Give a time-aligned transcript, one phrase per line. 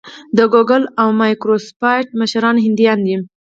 [0.37, 3.15] د ګوګل او مایکروسافټ مشران هندیان دي.